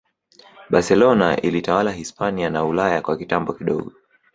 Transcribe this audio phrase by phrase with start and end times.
[0.69, 3.91] Barcelona ilitawala Hispania na Ulaya kwa kitambo kidogo